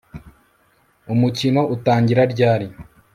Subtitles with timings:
[1.13, 2.67] Umukino utangira ryari